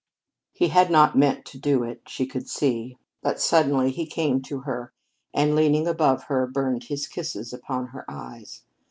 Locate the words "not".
0.89-1.15